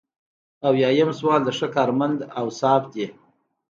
[0.67, 3.05] اویایم سوال د ښه کارمند اوصاف دي.